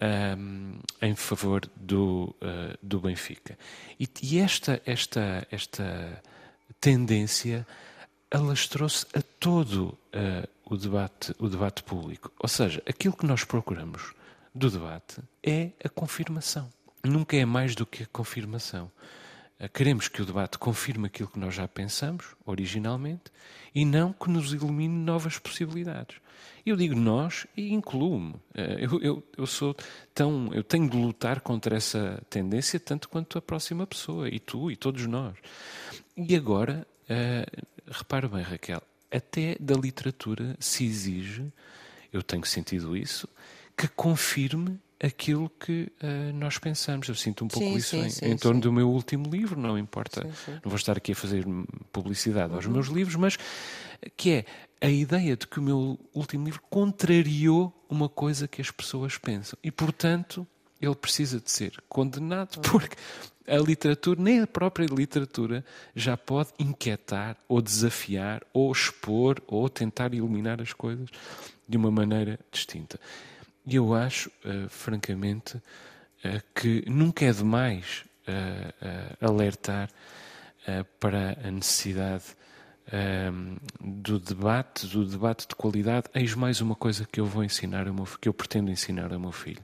[0.00, 3.58] um, em favor do, uh, do Benfica.
[3.98, 6.22] E, e, esta, esta, esta
[6.80, 7.66] tendência
[8.30, 12.32] alastrou-se a todo uh, o, debate, o debate público.
[12.38, 14.12] Ou seja, aquilo que nós procuramos
[14.54, 16.68] do debate é a confirmação.
[17.02, 18.90] Nunca é mais do que a confirmação.
[19.60, 23.24] Uh, queremos que o debate confirme aquilo que nós já pensamos originalmente
[23.74, 26.16] e não que nos ilumine novas possibilidades.
[26.64, 28.32] Eu digo nós e incluo-me.
[28.32, 28.40] Uh,
[28.78, 29.76] eu, eu, eu, sou
[30.14, 30.50] tão.
[30.52, 34.76] Eu tenho de lutar contra essa tendência tanto quanto a próxima pessoa, e tu e
[34.76, 35.36] todos nós.
[36.16, 41.52] E agora, uh, repara bem, Raquel, até da literatura se exige,
[42.12, 43.28] eu tenho sentido isso,
[43.76, 47.08] que confirme aquilo que uh, nós pensamos.
[47.08, 49.58] Eu sinto um pouco sim, isso sim, em, sim, em, torno do meu último livro,
[49.58, 50.24] não importa.
[50.24, 51.44] Não vou estar aqui a fazer
[51.92, 52.56] publicidade uhum.
[52.56, 53.36] aos meus livros, mas
[54.16, 54.44] que é
[54.80, 59.58] a ideia de que o meu último livro contrariou uma coisa que as pessoas pensam.
[59.62, 60.46] E, portanto,
[60.80, 62.96] ele precisa de ser condenado, porque
[63.46, 70.14] a literatura, nem a própria literatura, já pode inquietar, ou desafiar, ou expor, ou tentar
[70.14, 71.08] eliminar as coisas
[71.68, 72.98] de uma maneira distinta.
[73.66, 79.90] E eu acho, uh, francamente, uh, que nunca é demais uh, alertar
[80.98, 82.24] para a necessidade
[83.78, 86.08] do debate, do debate de qualidade.
[86.14, 89.30] Eis mais uma coisa que eu vou ensinar, meu, que eu pretendo ensinar ao meu
[89.30, 89.62] filho.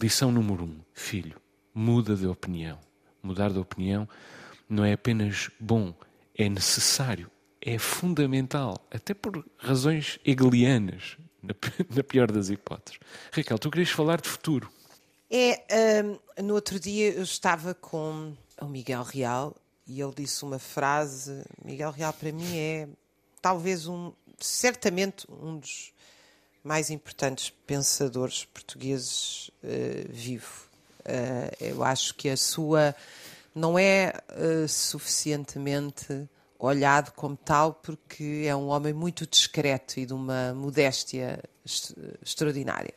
[0.00, 1.36] Lição número um, filho
[1.74, 2.78] muda de opinião.
[3.22, 4.08] Mudar de opinião
[4.68, 5.94] não é apenas bom,
[6.34, 11.18] é necessário, é fundamental, até por razões hegelianas,
[11.94, 13.00] na pior das hipóteses.
[13.32, 14.70] Raquel, tu querias falar de futuro.
[15.30, 15.62] É,
[16.38, 21.42] um, no outro dia eu estava com o Miguel Real e ele disse uma frase.
[21.64, 22.88] Miguel Real para mim é
[23.40, 25.92] talvez um, certamente um dos
[26.62, 30.68] mais importantes pensadores portugueses uh, vivo.
[31.00, 32.94] Uh, eu acho que a sua
[33.54, 36.28] não é uh, suficientemente
[36.60, 41.42] olhado como tal, porque é um homem muito discreto e de uma modéstia
[42.22, 42.94] extraordinária.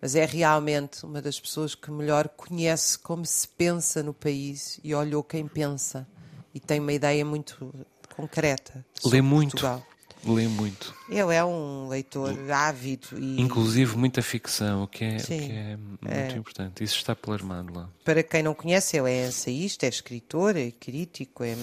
[0.00, 4.94] Mas é realmente uma das pessoas que melhor conhece como se pensa no país e
[4.94, 6.06] olhou quem pensa
[6.54, 7.72] e tem uma ideia muito
[8.16, 8.84] concreta.
[9.04, 9.52] Lê muito.
[9.52, 9.86] Portugal.
[10.24, 10.94] Lê muito.
[11.08, 13.08] Ele é um leitor ávido.
[13.18, 13.40] E...
[13.40, 16.32] Inclusive muita ficção, o que é, que é muito é.
[16.32, 16.84] importante.
[16.84, 17.88] Isso está plasmado lá.
[18.04, 21.42] Para quem não conhece, ele é ensaísta, é escritor, é crítico.
[21.42, 21.56] É...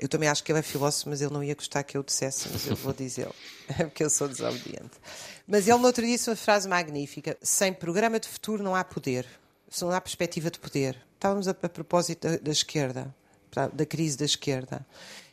[0.00, 2.48] Eu também acho que ele é filósofo, mas ele não ia gostar que eu dissesse,
[2.50, 3.34] mas eu vou dizê-lo,
[3.76, 4.92] porque eu sou desobediente.
[5.46, 8.82] Mas ele no outro dia disse uma frase magnífica: sem programa de futuro não há
[8.82, 9.26] poder,
[9.80, 10.96] não há perspectiva de poder.
[11.14, 13.14] Estávamos a, a propósito da, da esquerda,
[13.74, 14.86] da crise da esquerda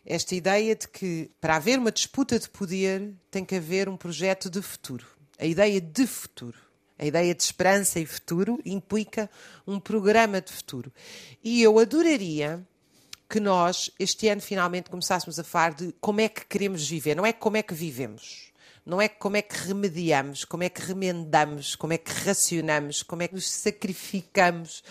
[0.08, 4.50] esta ideia de que para haver uma disputa de poder tem que haver um projeto
[4.50, 5.06] de futuro.
[5.38, 6.58] A ideia de futuro.
[6.98, 9.30] A ideia de esperança e futuro implica
[9.68, 10.92] um programa de futuro.
[11.44, 12.66] E eu adoraria
[13.30, 17.26] que nós, este ano, finalmente começássemos a falar de como é que queremos viver, não
[17.26, 18.48] é como é que vivemos.
[18.86, 23.22] Não é como é que remediamos, como é que remendamos, como é que racionamos, como
[23.22, 24.82] é que nos sacrificamos,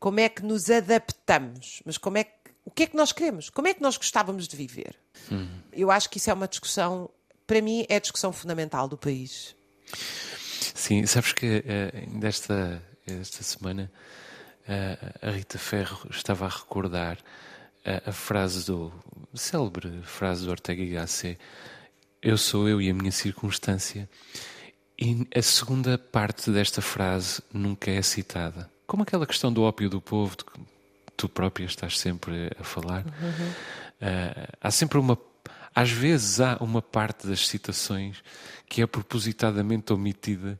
[0.00, 2.32] como é que nos adaptamos, mas como é que
[2.64, 3.50] o que é que nós queremos?
[3.50, 4.96] Como é que nós gostávamos de viver?
[5.30, 5.60] Uhum.
[5.70, 7.10] Eu acho que isso é uma discussão,
[7.46, 9.54] para mim, é a discussão fundamental do país.
[10.74, 13.92] Sim, sabes que uh, desta esta semana
[14.66, 17.18] uh, a Rita Ferro estava a recordar
[17.84, 18.92] a frase do
[19.32, 21.38] a célebre frase do Ortega y Gasset
[22.22, 24.08] eu sou eu e a minha circunstância
[24.98, 30.00] e a segunda parte desta frase nunca é citada como aquela questão do ópio do
[30.00, 30.44] povo de,
[31.16, 33.48] tu própria estás sempre a falar, uhum.
[34.00, 35.18] uh, há sempre uma.
[35.74, 38.22] Às vezes há uma parte das citações
[38.68, 40.58] que é propositadamente omitida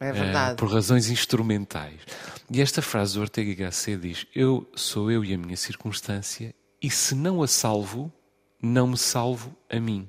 [0.00, 2.00] é uh, por razões instrumentais.
[2.50, 6.54] E esta frase do Ortega y Gasset diz: Eu sou eu e a minha circunstância,
[6.82, 8.12] e se não a salvo,
[8.62, 10.08] não me salvo a mim.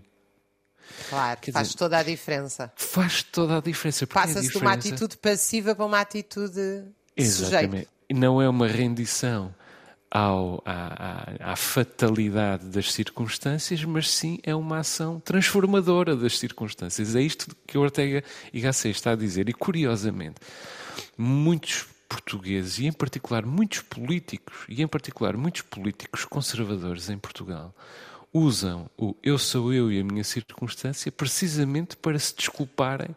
[1.10, 2.71] Claro, Quer faz dizer, toda a diferença.
[2.75, 4.08] Faz toda a diferença.
[4.08, 7.88] Passa-se de uma atitude passiva para uma atitude Exatamente.
[7.88, 7.88] sujeita.
[8.13, 9.53] Não é uma rendição
[10.10, 17.15] ao, à, à, à, fatalidade das circunstâncias, mas sim é uma ação transformadora das circunstâncias.
[17.15, 19.49] É isto que o Ortega y Gasset está a dizer.
[19.49, 20.36] E curiosamente,
[21.17, 27.73] muitos portugueses, e em particular muitos políticos, e em particular muitos políticos conservadores em Portugal,
[28.33, 33.15] usam o eu sou eu e a minha circunstância precisamente para se desculparem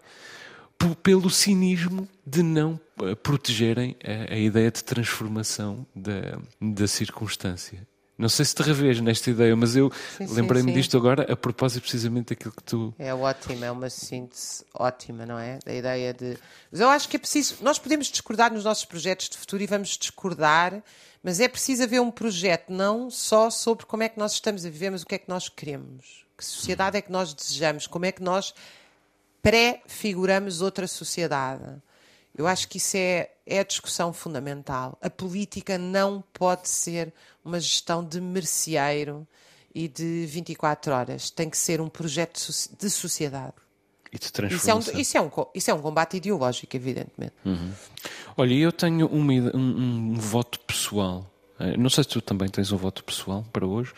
[1.03, 7.87] pelo cinismo de não eh, protegerem a, a ideia de transformação da, da circunstância.
[8.21, 12.35] Não sei se te revês nesta ideia, mas eu lembrei-me disto agora a propósito precisamente
[12.35, 12.95] daquilo que tu.
[12.99, 15.59] É ótimo, é uma síntese ótima, não é?
[15.65, 16.37] Da ideia de.
[16.71, 17.57] Mas eu acho que é preciso.
[17.63, 20.83] Nós podemos discordar nos nossos projetos de futuro e vamos discordar,
[21.23, 24.69] mas é preciso haver um projeto não só sobre como é que nós estamos a
[24.69, 26.27] viver, mas o que é que nós queremos.
[26.37, 27.87] Que sociedade é que nós desejamos?
[27.87, 28.53] Como é que nós
[29.43, 31.65] pré-figuramos outra sociedade?
[32.37, 34.99] Eu acho que isso é, é a discussão fundamental.
[35.03, 37.13] A política não pode ser
[37.45, 39.27] uma gestão de merceeiro
[39.75, 41.31] e de 24 horas.
[41.31, 42.41] Tem que ser um projeto
[42.79, 43.55] de sociedade.
[44.13, 44.79] E de transformação.
[44.79, 47.35] Isso é um, isso é um, isso é um combate ideológico, evidentemente.
[47.45, 47.73] Uhum.
[48.37, 51.31] Olha, eu tenho uma, um, um voto pessoal.
[51.61, 53.93] Eh, não sei se tu também tens um voto pessoal para hoje.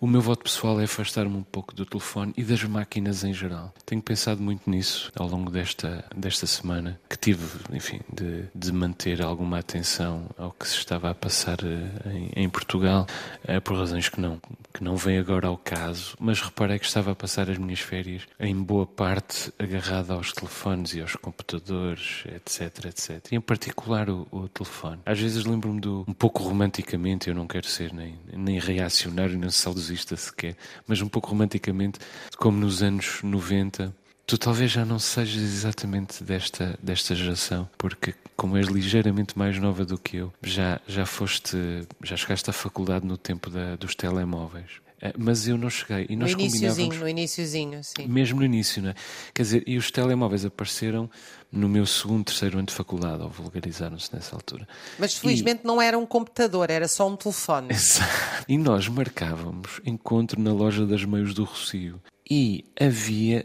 [0.00, 3.72] O meu voto pessoal é afastar-me um pouco do telefone e das máquinas em geral.
[3.86, 9.22] Tenho pensado muito nisso ao longo desta, desta semana, que tive, enfim, de, de manter
[9.22, 13.06] alguma atenção ao que se estava a passar eh, em, em Portugal,
[13.44, 14.40] é, por razões que não,
[14.72, 18.22] que não vêm agora ao caso, mas reparei que estava a passar as minhas férias
[18.38, 23.32] em boa parte agarrado aos telefones e aos computadores, etc, etc.
[23.32, 25.00] E em particular o, o telefone.
[25.06, 29.50] Às vezes lembro-me do, um pouco romanticamente, eu não quero ser nem, nem reacionário, nem
[29.84, 31.98] saudosista, sequer, mas um pouco romanticamente,
[32.38, 33.94] como nos anos 90.
[34.26, 39.84] Tu talvez já não sejas exatamente desta, desta geração, porque como és ligeiramente mais nova
[39.84, 41.56] do que eu, já, já foste,
[42.02, 44.83] já chegaste à faculdade no tempo da, dos telemóveis.
[45.04, 46.06] Eh, mas eu não cheguei.
[46.08, 48.08] E nós no iníciozinho, no iníciozinho, sim.
[48.08, 48.94] Mesmo no início, não é?
[49.34, 51.10] Quer dizer, e os telemóveis apareceram
[51.52, 54.66] no meu segundo, terceiro ano de faculdade, ou vulgarizaram-se nessa altura.
[54.98, 55.66] Mas felizmente e...
[55.66, 57.68] não era um computador, era só um telefone.
[57.74, 58.46] Exato.
[58.48, 62.00] E nós marcávamos encontro na loja das meios do Rocio.
[62.28, 63.44] E havia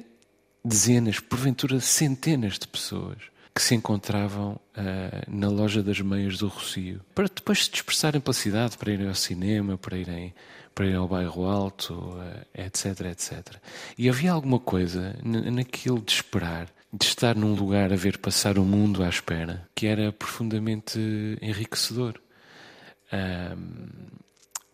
[0.63, 3.17] dezenas, porventura centenas de pessoas
[3.53, 4.59] que se encontravam uh,
[5.27, 9.15] na loja das meias do Rocio para depois se dispersarem pela cidade, para irem ao
[9.15, 10.33] cinema, para irem
[10.73, 12.15] para ir ao bairro alto,
[12.53, 13.55] etc, etc.
[13.97, 18.63] E havia alguma coisa naquilo de esperar, de estar num lugar a ver passar o
[18.63, 20.99] mundo à espera, que era profundamente
[21.41, 22.19] enriquecedor.
[23.11, 23.87] Um,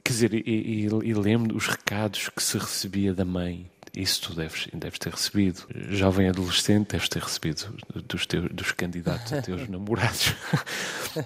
[0.03, 3.69] quer dizer, e, e, e, lembro os recados que se recebia da mãe.
[3.95, 5.65] Isso tu deves, deves ter recebido.
[5.89, 7.73] Jovem adolescente, deves ter recebido
[8.05, 10.33] dos, teus, dos candidatos a teus namorados.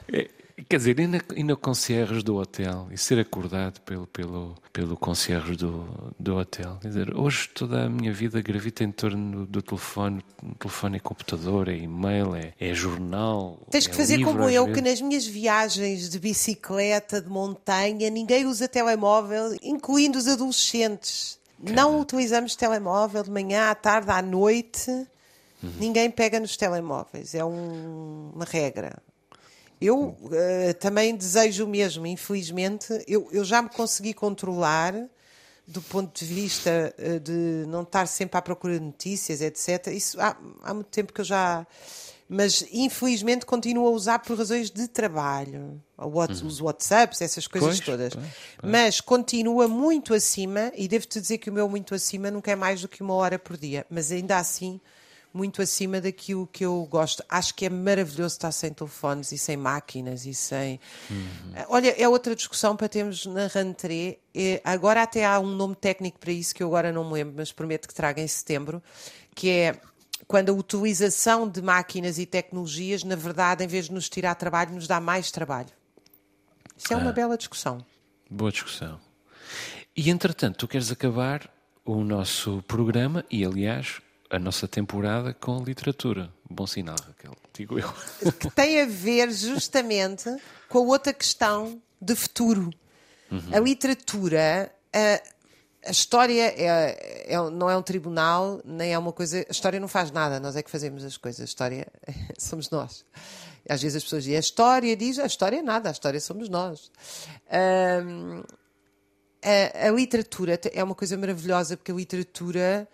[0.60, 4.56] É, Quer dizer, e na, e na concierge do hotel, e ser acordado pelo, pelo,
[4.74, 6.78] pelo concierge do, do hotel.
[6.82, 10.24] Quer dizer, hoje toda a minha vida gravita em torno do telefone,
[10.60, 13.60] telefone e computador, é e-mail, é, é jornal.
[13.70, 14.82] Tens é que fazer livro, como eu, vezes.
[14.82, 21.40] que nas minhas viagens de bicicleta, de montanha, ninguém usa telemóvel, incluindo os adolescentes.
[21.64, 21.76] Cara.
[21.76, 24.90] Não utilizamos telemóvel de manhã, à tarde, à noite.
[25.62, 25.72] Uhum.
[25.78, 27.36] Ninguém pega nos telemóveis.
[27.36, 29.02] É um, uma regra.
[29.82, 32.88] Eu uh, também desejo o mesmo, infelizmente.
[33.08, 34.94] Eu, eu já me consegui controlar
[35.66, 39.88] do ponto de vista uh, de não estar sempre à procura de notícias, etc.
[39.88, 41.66] Isso há, há muito tempo que eu já.
[42.28, 45.82] Mas infelizmente continuo a usar por razões de trabalho.
[45.98, 46.48] Uhum.
[46.48, 48.14] Os WhatsApps, essas coisas pois, todas.
[48.14, 48.28] Pois,
[48.60, 48.72] pois.
[48.72, 52.82] Mas continua muito acima, e devo-te dizer que o meu muito acima nunca é mais
[52.82, 53.86] do que uma hora por dia.
[53.90, 54.80] Mas ainda assim
[55.34, 57.24] muito acima daquilo que eu gosto.
[57.30, 60.80] Acho que é maravilhoso estar sem telefones e sem máquinas e sem.
[61.10, 61.54] Uhum.
[61.70, 64.18] Olha, é outra discussão para termos na Rantré.
[64.34, 67.36] É, agora até há um nome técnico para isso que eu agora não me lembro,
[67.38, 68.82] mas prometo que traga em setembro,
[69.36, 69.80] que é
[70.28, 74.74] quando a utilização de máquinas e tecnologias, na verdade, em vez de nos tirar trabalho,
[74.74, 75.70] nos dá mais trabalho.
[76.78, 77.84] Isso é uma ah, bela discussão.
[78.30, 79.00] Boa discussão.
[79.96, 81.50] E entretanto, tu queres acabar
[81.84, 86.32] o nosso programa, e aliás, a nossa temporada com literatura.
[86.50, 87.92] Bom sinal, Raquel, digo eu.
[88.34, 90.30] Que tem a ver justamente
[90.68, 92.70] com a outra questão de futuro.
[93.32, 93.50] Uhum.
[93.52, 95.22] A literatura, a,
[95.88, 99.46] a história é, é, não é um tribunal, nem é uma coisa.
[99.48, 101.42] A história não faz nada, nós é que fazemos as coisas.
[101.42, 101.88] A história
[102.38, 103.04] somos nós.
[103.68, 106.50] Às vezes as pessoas dizem a história diz a história é nada, a história somos
[106.50, 106.92] nós.
[108.04, 108.44] Um,
[109.44, 112.88] a, a literatura é uma coisa maravilhosa porque a literatura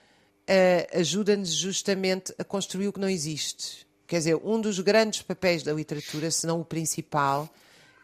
[0.50, 3.86] uh, ajuda-nos justamente a construir o que não existe.
[4.08, 7.50] Quer dizer, um dos grandes papéis da literatura, se não o principal,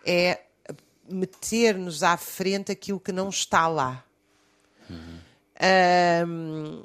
[0.06, 0.40] é
[1.08, 4.04] meter-nos à frente aquilo que não está lá.
[4.90, 5.20] Uhum.
[6.28, 6.84] Um,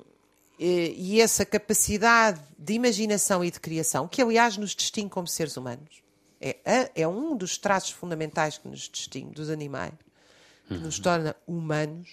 [0.59, 5.57] e, e essa capacidade de imaginação e de criação, que aliás nos distingue como seres
[5.57, 6.03] humanos,
[6.41, 9.93] é, a- é um dos traços fundamentais que nos distingue dos animais,
[10.69, 12.09] que nos torna humanos,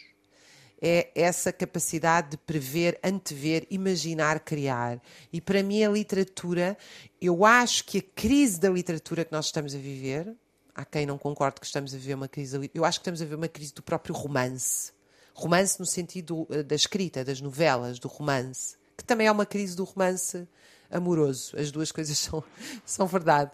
[0.86, 5.02] é essa capacidade de prever, antever, imaginar, criar.
[5.32, 6.78] E para mim a literatura,
[7.22, 10.36] eu acho que a crise da literatura que nós estamos a viver,
[10.76, 13.24] há quem não concorde que estamos a viver uma crise, eu acho que estamos a
[13.24, 14.92] viver uma crise do próprio romance.
[15.34, 19.78] Romance no sentido eh, da escrita, das novelas, do romance, que também é uma crise
[19.78, 20.46] do romance
[20.92, 21.58] amoroso.
[21.58, 22.44] As duas coisas são,
[22.86, 23.52] são verdade.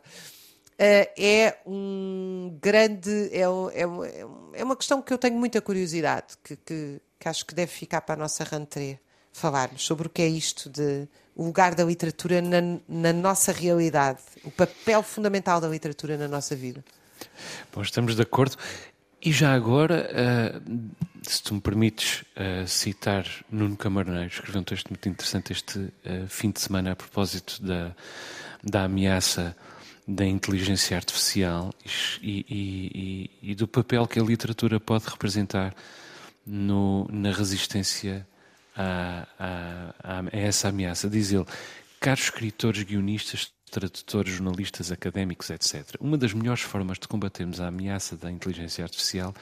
[0.80, 3.30] Eh, é um grande.
[3.32, 7.46] É, é, é é uma questão que eu tenho muita curiosidade, que, que, que acho
[7.46, 9.00] que deve ficar para a nossa rentrée
[9.32, 12.58] falarmos sobre o que é isto de o lugar da literatura na,
[12.88, 16.84] na nossa realidade, o papel fundamental da literatura na nossa vida.
[17.74, 18.58] Bom, estamos de acordo.
[19.22, 20.62] E já agora, ah,
[21.24, 26.26] se tu me permites ah, citar Nuno Camarneiro, escreveu um texto muito interessante este ah,
[26.28, 27.96] fim de semana a propósito da,
[28.64, 29.56] da ameaça
[30.08, 31.72] da inteligência artificial
[32.22, 35.74] e, e- e- e do papel que a literatura pode representar
[36.50, 38.28] no- na resistência
[38.76, 41.10] a, a- a- essa ameaça.
[41.10, 41.46] Diz ele,
[42.00, 45.96] caros escritores, guionistas, tradutores, jornalistas, académicos, etc.
[46.00, 49.34] Uma das melhores formas de combatermos a ameaça da inteligência artificial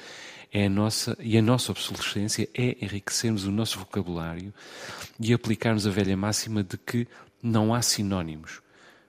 [0.52, 4.54] é a nossa, e a nossa obsolescência é enriquecermos o nosso vocabulário
[5.20, 7.08] e aplicarmos a velha máxima de que
[7.42, 8.62] não há sinónimos.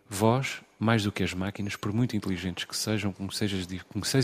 [0.09, 3.53] Vós, mais do que as máquinas, por muito inteligentes que sejam, conheceis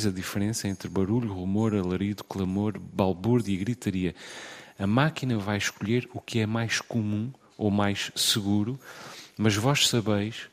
[0.07, 4.14] a- a diferença entre barulho, rumor, alarido, clamor, balbúrdia e gritaria.
[4.78, 8.78] A máquina vai escolher o que é mais comum ou mais seguro,
[9.36, 10.48] mas vós sabeis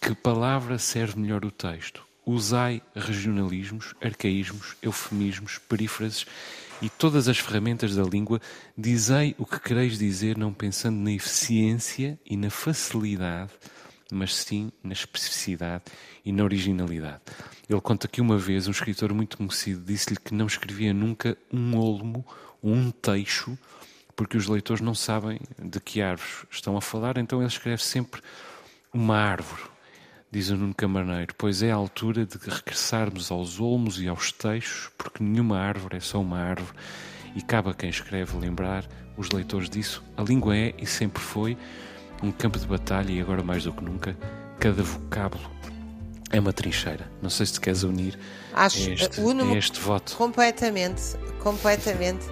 [0.00, 2.04] que palavra serve melhor o texto.
[2.26, 6.26] Usai regionalismos, arcaísmos, eufemismos, perífrases
[6.82, 8.40] e todas as ferramentas da língua.
[8.76, 13.50] Dizei o que quereis dizer, não pensando na eficiência e na facilidade,
[14.12, 15.84] mas sim na especificidade
[16.24, 17.20] e na originalidade.
[17.68, 21.76] Ele conta que uma vez um escritor muito conhecido disse-lhe que não escrevia nunca um
[21.76, 22.24] olmo
[22.62, 23.58] ou um teixo,
[24.16, 28.20] porque os leitores não sabem de que árvores estão a falar, então ele escreve sempre
[28.92, 29.62] uma árvore,
[30.30, 34.90] diz o Nuno Camarneiro, pois é a altura de regressarmos aos olmos e aos teixos,
[34.98, 36.76] porque nenhuma árvore é só uma árvore,
[37.36, 38.84] e cabe a quem escreve lembrar
[39.16, 40.02] os leitores disso.
[40.16, 41.56] A língua é e sempre foi
[42.22, 44.16] um campo de batalha e agora mais do que nunca,
[44.58, 45.58] cada vocábulo
[46.30, 47.10] é uma trincheira.
[47.22, 48.18] Não sei se te queres unir
[48.52, 50.16] Acho, a este, uh, a este voto.
[50.16, 52.26] Completamente, completamente.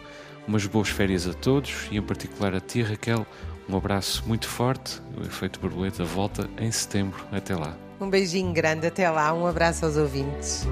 [0.47, 3.25] Umas boas férias a todos e, em particular, a ti, Raquel.
[3.69, 4.99] Um abraço muito forte.
[5.17, 7.23] O Efeito Borboleta volta em setembro.
[7.31, 7.77] Até lá.
[7.99, 10.67] Um beijinho grande, até lá, um abraço aos ouvintes.